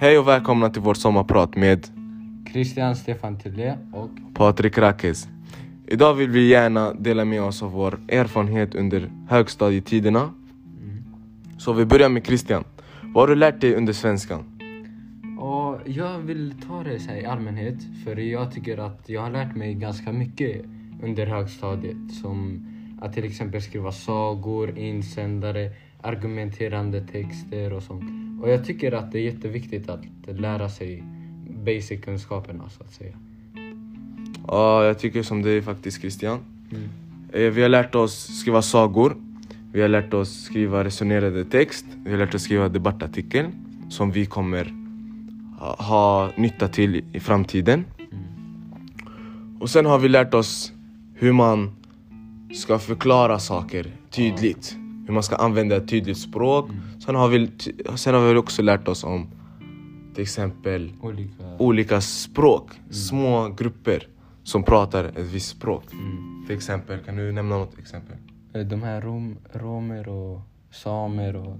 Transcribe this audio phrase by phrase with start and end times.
[0.00, 1.86] Hej och välkomna till vårt sommarprat med
[2.52, 5.28] Christian Stefan Tillé och Patrik Rakes.
[5.86, 10.34] Idag vill vi gärna dela med oss av vår erfarenhet under högstadietiderna.
[11.58, 12.64] Så vi börjar med Christian.
[13.02, 14.60] Vad har du lärt dig under svenskan?
[15.40, 19.56] Och jag vill ta det så i allmänhet för jag tycker att jag har lärt
[19.56, 20.64] mig ganska mycket
[21.02, 22.14] under högstadiet.
[22.22, 22.66] Som
[23.00, 25.70] att till exempel skriva sagor, insändare,
[26.02, 28.23] argumenterande texter och sånt.
[28.44, 31.02] Och jag tycker att det är jätteviktigt att lära sig
[31.64, 33.16] basic-kunskaperna så att säga.
[34.46, 36.38] Ja, jag tycker som dig faktiskt Christian.
[36.70, 36.82] Mm.
[37.32, 39.16] Eh, Vi har lärt oss skriva sagor.
[39.72, 41.84] Vi har lärt oss skriva resonerade text.
[42.04, 43.46] Vi har lärt oss skriva debattartikel
[43.90, 44.72] som vi kommer
[45.78, 47.84] ha, nytta till i- i framtiden.
[49.60, 50.72] Och sen har vi lärt oss
[51.14, 51.70] hur man
[52.54, 54.76] ska förklara saker tydligt.
[55.06, 56.70] Hur man ska använda ett tydligt språk.
[57.06, 57.50] Sen, har vi,
[57.96, 59.28] sen har vi också lärt oss om
[60.14, 61.44] till exempel Olika...
[61.58, 62.70] olika språk.
[62.90, 64.08] Små grupper
[64.42, 65.84] som pratar ett visst språk.
[66.46, 68.16] Till exempel, kan du nämna något exempel?
[68.54, 71.56] Eh, De här rom, romer och samer och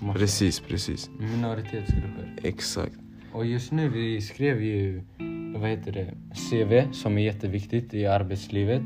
[0.00, 1.10] massa Precis, precis.
[1.18, 2.34] minoritetsgrupper.
[2.42, 2.94] Exakt.
[3.32, 5.02] Och just nu, vi skrev ju,
[5.56, 6.14] vad heter det,
[6.50, 8.82] CV som är jätteviktigt i arbetslivet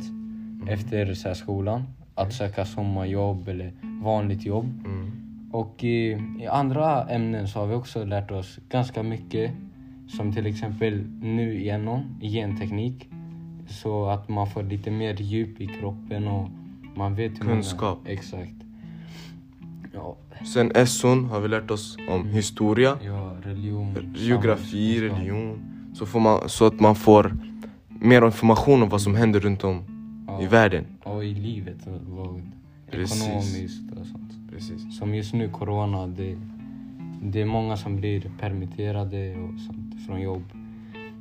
[0.69, 1.83] efter så skolan.
[2.21, 4.83] Att söka sommarjobb eller vanligt jobb.
[4.85, 5.11] Mm.
[5.53, 9.51] Och i, i andra ämnen så har vi också lärt oss ganska mycket.
[10.09, 13.09] Som till exempel nu igenom genteknik.
[13.69, 16.49] Så att man får lite mer djup i kroppen och
[16.97, 17.99] man vet hur Kunskap.
[18.05, 18.55] Man, exakt.
[19.95, 20.17] Ja,
[20.55, 24.15] Sen SON har vi lärt oss om historia, ja religion.
[24.17, 25.63] geografi, religion.
[25.95, 27.37] Så, man, så att man får
[27.89, 29.90] mer information om vad som händer runt om.
[30.41, 30.85] I världen.
[31.03, 31.77] Och i livet.
[32.09, 32.43] Vad,
[32.91, 34.33] ekonomiskt och sånt.
[34.53, 34.99] Precis.
[34.99, 36.07] Som just nu, corona.
[36.07, 36.37] Det,
[37.23, 40.43] det är många som blir permitterade och sånt från jobb.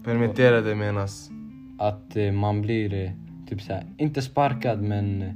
[0.04, 1.30] Permitterade menas
[1.78, 3.12] Att eh, man blir eh,
[3.50, 5.34] typ såhär, inte sparkad men eh,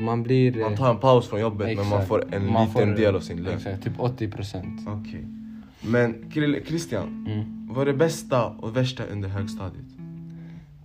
[0.00, 0.60] man blir...
[0.62, 2.08] man tar en paus från jobbet men man exakt.
[2.08, 3.54] får en Man liten får, del av sin lön.
[3.56, 4.80] Exakt, typ 80 procent.
[4.88, 5.24] Okej.
[5.80, 7.68] Men Krille- Christian, Mm.
[7.72, 9.84] vad är det bästa och värsta under högstadiet?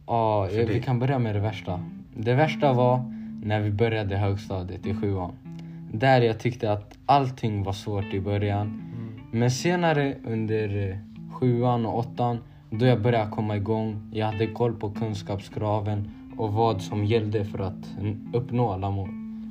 [0.07, 0.65] Ja, dig?
[0.65, 1.83] vi kan börja med det värsta.
[2.15, 3.13] Det värsta var
[3.43, 5.31] när vi började högstadiet i sjuan.
[5.93, 8.67] Där jag tyckte att allting var svårt i början.
[8.67, 9.11] Mm.
[9.31, 10.97] Men senare under eh,
[11.31, 12.37] sjuan och åttan,
[12.69, 14.09] då jag började komma igång.
[14.13, 17.97] Jag hade koll på kunskapskraven och vad som gällde för att
[18.33, 19.09] uppnå alla mål.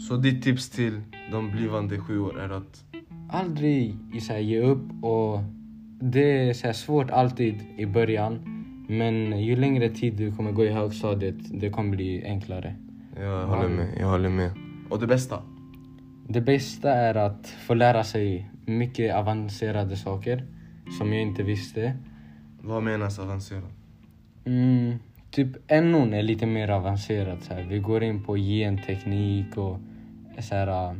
[0.08, 1.00] Så ditt tips till
[1.32, 2.84] de blivande sjuor är att
[3.32, 5.38] Aldrig så här, ge upp och
[6.00, 8.59] det är så här, svårt alltid i början.
[8.90, 12.74] Men ju längre tid du kommer gå i högstadiet, det kommer bli enklare.
[13.20, 14.50] jag håller med, jag håller med.
[14.88, 15.42] Och det bästa?
[16.28, 20.44] Det bästa är att få lära sig mycket avancerade saker
[20.98, 21.96] som jag inte visste.
[22.60, 23.72] Vad menas avancerat?
[24.44, 24.98] Mm,
[25.30, 27.44] typ NO'n är lite mer avancerat.
[27.44, 27.62] Så här.
[27.62, 29.78] Vi går in på genteknik och
[30.38, 30.96] så här, äh,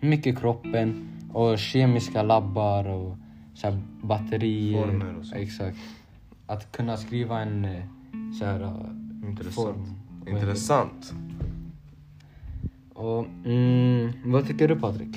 [0.00, 3.16] mycket kroppen och kemiska labbar och
[3.54, 4.86] så här, batterier.
[4.86, 5.36] Former och så.
[5.36, 5.78] Exakt.
[6.52, 7.82] Att kunna skriva en eh,
[8.38, 9.54] så här, äh, Intressant.
[9.54, 9.86] form.
[10.26, 11.14] Intressant.
[12.94, 15.16] Och, mm, vad tycker du Patrik?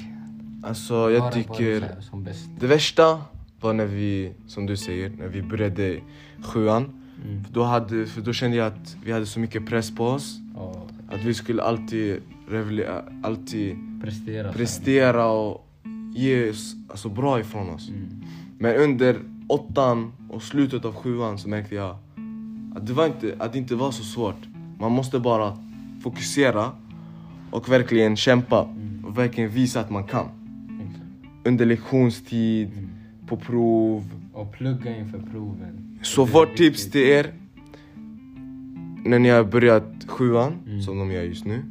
[0.64, 1.96] Alltså jag tycker
[2.60, 3.22] det värsta
[3.60, 6.00] var när vi, som du säger, när vi började
[6.44, 6.84] sjuan.
[7.26, 7.44] Mm.
[7.44, 10.40] För då, hade, för då kände jag att vi hade så mycket press på oss.
[10.56, 12.22] Och Att vi skulle alltid,
[13.24, 14.54] alltid prestera.
[14.54, 15.68] prestera och
[16.16, 17.90] ge oss alltså, bra ifrån oss.
[17.90, 18.24] Mm.
[18.58, 21.96] Men under åttan och slutet av sjuan så märkte jag
[22.76, 24.48] att det, var inte, att det inte var så svårt.
[24.80, 25.58] Man måste bara
[26.04, 26.72] fokusera
[27.52, 28.62] och verkligen kämpa
[29.06, 30.26] och verkligen visa att man kan.
[31.46, 32.70] Under lektionstid,
[33.28, 34.04] på prov.
[34.34, 36.00] Och plugga inför proven.
[36.02, 37.34] Så vårt tips till er
[39.06, 40.82] när ni har börjat sjuan, Mm.
[40.82, 41.62] som de gör just nu,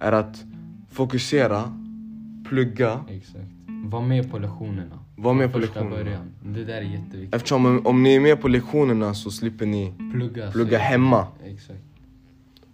[0.00, 0.44] är att
[0.90, 1.72] fokusera,
[2.48, 3.00] plugga.
[3.08, 3.44] Exakt.
[3.84, 4.98] Var med på lektionerna.
[5.18, 5.90] Var med på lektionerna.
[5.96, 6.30] Början.
[6.44, 7.34] Det där är jätteviktigt.
[7.34, 10.50] Eftersom om, om ni är med på lektionerna så slipper ni Plugga.
[10.50, 11.26] plugga hemma.
[11.44, 11.78] Exakt.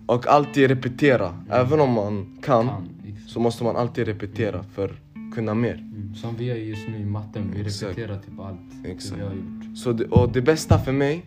[0.07, 1.39] Och alltid repetera.
[1.51, 2.89] Även om man kan, Kan.
[3.29, 5.75] Så måste man alltid repetera för att kunna mer.
[5.75, 6.15] Mm.
[6.15, 7.51] Som vi gör just nu i matten.
[7.55, 7.83] Vi Exakt.
[7.99, 9.21] repeterar typ allt Exakt.
[9.21, 9.79] vi har gjort.
[9.79, 11.25] Så det, och det bästa för mig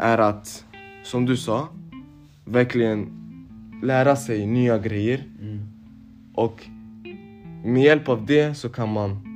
[0.00, 0.64] är att,
[1.04, 1.68] som du sa,
[2.44, 3.06] verkligen
[3.82, 5.24] lära sig nya grejer.
[5.40, 5.60] Mm.
[6.34, 6.66] Och
[7.64, 9.31] med hjälp av det så kan man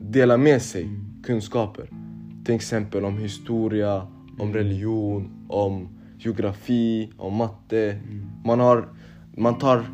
[0.00, 0.88] dela med sig
[1.22, 1.90] kunskaper.
[2.44, 4.06] Till exempel om historia,
[4.38, 5.88] om religion, om
[6.18, 8.00] geografi, om matte.
[8.44, 8.88] Man, har,
[9.36, 9.84] man, tar,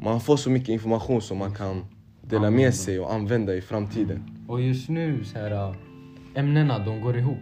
[0.00, 1.84] man får så mycket information som man kan
[2.22, 4.22] dela med sig och använda i framtiden.
[4.48, 5.74] Och just nu så här äh,
[6.34, 7.38] ämnena de går ihop.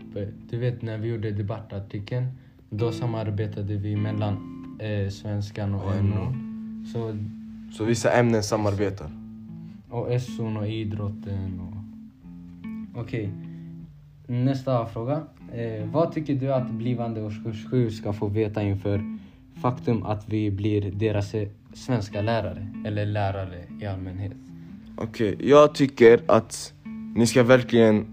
[0.50, 2.26] Du vet när vi gjorde debattartikeln.
[2.70, 4.36] Då samarbetade vi mellan
[4.80, 6.34] eh, svenskan och Och NO.
[6.92, 7.16] Så,
[7.76, 9.10] Så vissa ämnen samarbetar.
[9.90, 11.78] Och SO'n och idrotten och...
[13.00, 13.32] Okej.
[14.26, 15.22] Nästa fråga.
[15.52, 19.18] Eh, vad tycker du att blivande årskurs 7 ska få veta inför
[19.62, 21.34] faktum att vi blir deras
[21.74, 22.68] svenska lärare?
[22.86, 24.32] Eller lärare i allmänhet.
[24.96, 26.74] Okej, jag tycker att
[27.14, 28.06] ni ska verkligen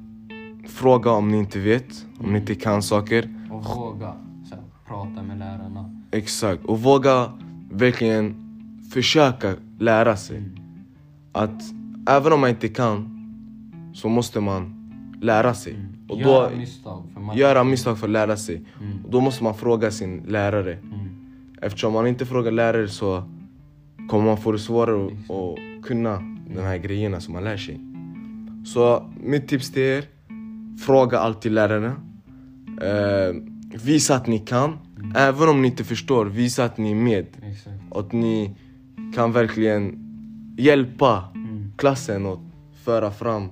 [0.68, 3.30] fråga om ni inte vet, om ni inte kan saker.
[3.51, 4.13] Och våga
[4.50, 6.01] så här, prata med lärarna.
[6.12, 7.31] Exakt, och våga
[7.72, 8.36] verkligen
[8.94, 10.44] försöka lära sig.
[11.35, 11.61] Att
[12.09, 13.09] även om man inte kan
[13.93, 14.75] så måste man
[15.21, 15.75] lära sig.
[16.09, 17.03] Och då Göra misstag.
[17.13, 17.37] För man...
[17.37, 18.55] göra misstag för att lära sig.
[18.55, 19.05] Mm.
[19.05, 20.73] Och då måste man fråga sin lärare.
[20.73, 21.09] Mm.
[21.61, 23.23] Eftersom man inte frågar lärare så
[24.09, 26.15] kommer man få det svårare att, att kunna
[26.55, 27.79] de här grejerna som man lär sig.
[28.65, 30.05] Så mitt tips till er,
[30.85, 31.95] fråga alltid lärarna.
[32.81, 33.35] Eh,
[33.83, 34.77] visa att ni kan.
[35.15, 37.25] Även om ni inte förstår, visa att ni är med.
[37.41, 37.75] Exakt.
[37.91, 38.55] Att ni
[39.15, 40.04] kan verkligen
[40.57, 41.71] hjälpa Mm.
[41.77, 42.39] klassen och
[42.83, 43.49] föra fram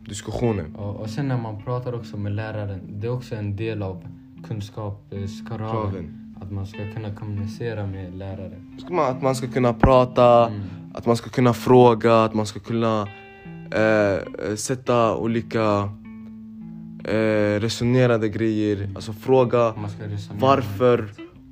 [0.00, 0.74] diskussionen.
[0.76, 4.06] Och, och sen när man pratar också med läraren, det är också en del av
[4.48, 5.70] kunskapskraven.
[5.70, 6.34] Kraven.
[6.40, 8.60] Att man ska kunna kommunicera med lärare.
[8.78, 10.60] Ska man, att man ska kunna prata, Mm.
[10.94, 13.08] att man ska kunna fråga, att man ska kunna
[13.70, 15.88] eh, sätta olika
[17.04, 18.90] eh, resonerade grejer.
[18.94, 19.74] Alltså fråga
[20.38, 21.08] varför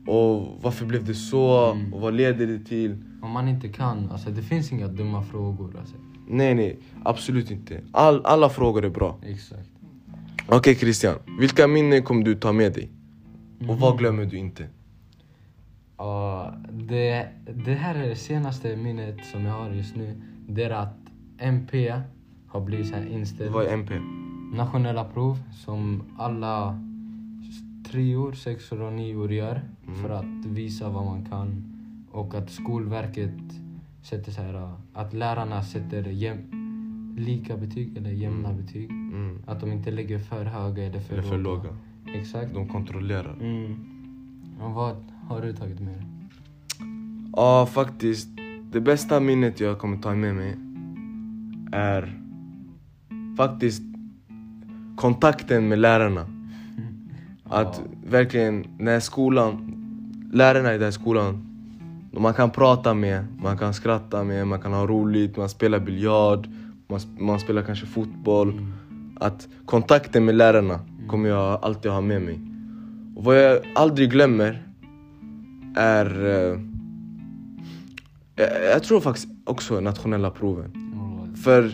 [0.07, 1.95] och varför blev det så Mm.
[1.95, 2.97] och vad leder det till?
[3.25, 5.77] Om man inte kan, alltså det finns inga dumma frågor.
[5.81, 5.95] Alltså.
[6.29, 7.81] Nej, nej, absolut inte.
[7.93, 9.17] All, alla frågor är bra.
[9.23, 9.69] Exakt.
[10.49, 12.91] Okej Christian, vilka minnen kommer du ta med dig?
[13.59, 13.79] Och Mhm.
[13.81, 14.69] vad glömmer du inte?
[15.97, 17.29] Ja, det,
[17.65, 20.23] det här är det senaste minnet som jag har just nu.
[20.49, 20.97] Det är att
[21.39, 21.95] MP
[22.47, 23.53] har blivit så här inställd.
[23.53, 23.95] Vad är MP?
[24.55, 26.81] nationella prov som alla
[27.91, 29.61] treor, sexor och nior gör
[30.03, 31.74] för att visa vad man kan.
[32.15, 33.35] Och att Skolverket
[34.03, 38.91] sätter så här, att lärarna sätter jäm, lika betyg eller jämna betyg.
[38.91, 39.43] Mm.
[39.47, 41.77] Att de inte lägger för höga eller för, Eller för låga.
[42.15, 42.55] Exakt.
[42.55, 43.37] De kontrollerar.
[43.41, 43.77] Mm.
[44.61, 44.97] Och vad
[45.29, 46.07] har du tagit med dig?
[47.37, 48.29] Ja, faktiskt.
[48.73, 50.57] Det bästa minnet jag kommer ta med mig
[51.73, 52.21] är
[53.37, 53.83] faktiskt
[54.97, 56.27] kontakten med lärarna.
[57.45, 59.75] Att verkligen, när skolan,
[60.33, 61.54] lärarna i den här skolan,
[62.23, 66.49] man kan prata med, man kan skratta med, man kan ha roligt, man spelar biljard,
[66.89, 68.67] man, man spelar kanske fotboll.
[69.21, 72.41] Att kontakten med lärarna kommer jag alltid ha med mig.
[73.17, 74.63] Och vad jag aldrig glömmer
[75.77, 76.25] är...
[76.25, 76.61] Eh,
[78.37, 80.71] jag, jag tror faktiskt också nationella proven.
[81.01, 81.73] Och, För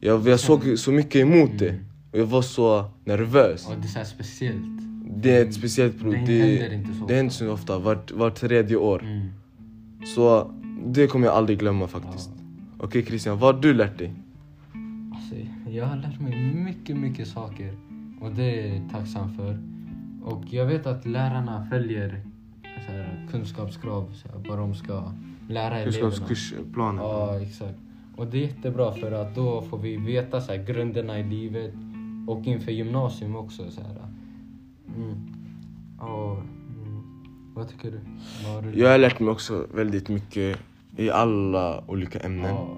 [0.00, 1.74] jag, jag såg så mycket emot det.
[2.12, 3.66] Och jag var så nervös.
[3.66, 4.62] och det är så här speciellt.
[5.16, 6.12] Det är ett speciellt prov.
[6.12, 7.78] Det Det, händer inte så det händer så ofta.
[7.78, 9.02] Vart var tredje år.
[9.02, 9.26] Mm.
[10.14, 10.50] Så
[10.86, 12.30] det kommer jag aldrig glömma faktiskt.
[12.78, 14.14] Okej Christian, vad har du lärt dig?
[15.14, 15.34] Alltså,
[15.70, 17.74] jag har lärt mig mycket, mycket saker.
[18.20, 19.58] Och det är jag tacksam för.
[20.22, 22.20] Och jag vet att lärarna följer
[22.86, 25.12] så här, kunskapskrav, så här, vad de ska
[25.48, 26.10] lära eleverna.
[26.10, 27.04] Kunskapskursplanen.
[27.04, 27.78] Ja, exakt.
[28.16, 31.74] Och det är jättebra för att då får vi veta så här, grunderna i livet
[32.26, 33.70] och inför gymnasium också.
[33.70, 34.08] Så här.
[34.96, 35.34] Mm.
[35.98, 36.55] Och.
[37.56, 38.00] Vad tycker du?
[38.70, 40.58] Du Jag har lärt mig också väldigt mycket
[40.96, 42.44] i alla olika ämnen.
[42.54, 42.76] Ja,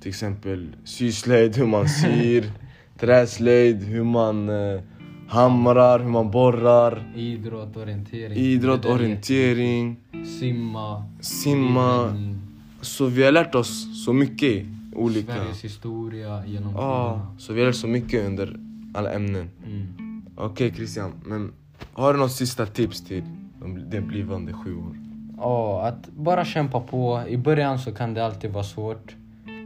[0.00, 2.50] Till exempel syslöjd, hur man syr.
[2.98, 4.80] träslöjd, hur man eh,
[5.28, 7.12] hamrar, hur man borrar.
[7.16, 8.38] idrott, orientering.
[8.38, 9.96] Idrott, orientering,
[10.40, 11.04] Simma.
[11.20, 12.08] simma.
[12.08, 12.38] Mm.
[12.80, 15.34] Så vi har lärt oss så mycket olika.
[15.34, 17.38] Sveriges historia genom Ja, tiderna.
[17.38, 18.56] så vi har lärt oss så mycket under
[18.94, 19.50] alla ämnen.
[19.66, 20.22] Mm.
[20.36, 21.52] Okej Christian, men
[21.92, 23.22] har du något sista tips till
[23.60, 24.96] de, de blivande sju år?
[25.36, 27.22] Ja, att bara kämpa på.
[27.28, 29.16] I början så kan det alltid vara svårt.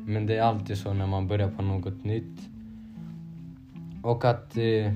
[0.06, 2.40] Men det är alltid så när man börjar på något nytt.
[4.02, 4.92] Och att eh,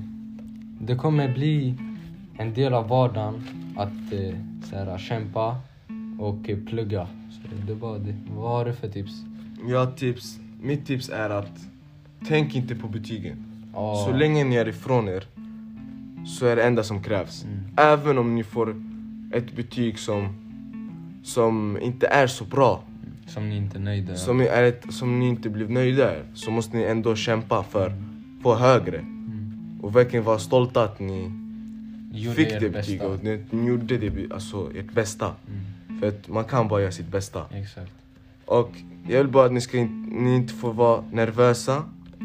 [0.80, 1.74] det kommer bli
[2.38, 3.44] en del av vardagen
[3.76, 5.56] att eh, så här, kämpa
[6.18, 7.06] och eh, plugga.
[7.30, 8.16] Så det var det.
[8.36, 9.12] Vad har du för tips?
[9.68, 10.38] Ja, tips.
[10.60, 11.66] Mitt tips är att
[12.28, 13.44] tänk inte på betygen.
[13.74, 14.04] Ja.
[14.06, 15.24] Så länge ni är ifrån er
[16.26, 17.44] så är det enda som krävs.
[17.44, 17.58] Mm.
[17.76, 18.76] Även om ni får
[19.32, 20.28] ett betyg som,
[21.22, 22.82] som inte är så bra,
[23.26, 26.50] Som ni inte är nöjda som, är ett, som ni inte blev nöjda med, så
[26.50, 27.92] måste ni ändå kämpa för att
[28.42, 28.98] få högre.
[28.98, 29.78] Mm.
[29.82, 31.30] Och verkligen vara stolta att ni
[32.12, 35.26] Gjorde fick det betyget och ni, ni gjorde det, alltså ert bästa.
[35.26, 36.00] Mm.
[36.00, 37.46] För att man kan bara göra sitt bästa.
[37.50, 37.92] Exakt.
[38.44, 38.70] Och
[39.08, 39.78] jag vill bara att ni, ska
[40.08, 41.82] ni inte får vara nervösa.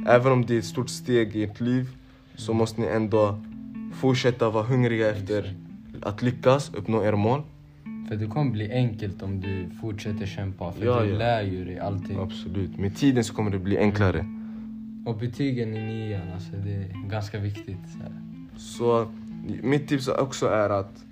[0.08, 1.89] även om det är ett stort steg i ert liv
[2.36, 3.41] så måste ni ändå
[4.00, 5.53] fortsätta vara hungriga efter
[6.01, 7.41] att lyckas uppnå era mål.
[8.08, 10.72] För det kommer bli enkelt om du fortsätter kämpa.
[10.72, 11.18] För Ja, du ja.
[11.18, 12.20] lär ju dig allting.
[12.20, 12.77] Absolut.
[12.77, 14.25] Med tiden så kommer det bli enklare.
[15.06, 17.77] Och betygen i nian, alltså det är ganska viktigt.
[17.94, 18.00] Så.
[18.58, 19.12] Så
[19.63, 21.03] mitt tips också är att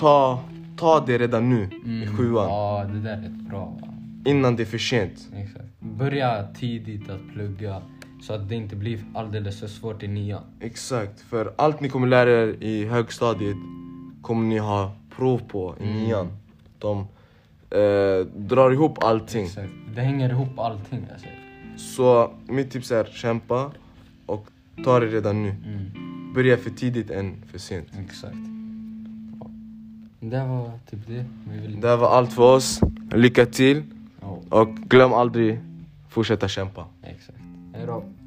[0.00, 0.44] ta,
[0.76, 2.44] ta det redan nu i sjuan.
[2.44, 2.54] Mm.
[2.56, 3.78] Ja, det där är ett bra.
[4.24, 5.28] Innan det är för sent.
[5.34, 5.80] Exakt.
[5.80, 7.82] Börja tidigt att plugga
[8.22, 10.42] så att det inte blir alldeles för svårt i nian.
[10.60, 11.20] Exakt.
[11.20, 13.56] För allt ni kommer lära er i högstadiet
[14.22, 16.28] kommer ni ha prov på i nian.
[16.78, 16.98] De
[17.70, 19.44] eh, drar ihop allting.
[19.44, 19.72] Exakt.
[19.94, 21.26] Det hänger ihop allting alltså.
[21.76, 23.70] Så mitt tips är kämpa
[24.26, 24.46] och
[24.84, 25.48] ta det redan nu.
[25.48, 26.32] Mm.
[26.34, 27.88] Börja för tidigt än för sent.
[28.04, 28.36] Exakt.
[30.20, 31.24] Det var typ det.
[31.50, 31.80] Vi vill...
[31.80, 32.80] Det var allt för oss.
[33.12, 33.82] Lycka till
[34.20, 35.60] Ja, och glöm aldrig
[36.08, 36.86] fortsätta kämpa.
[37.02, 37.38] exakt.
[37.72, 38.21] Hej då.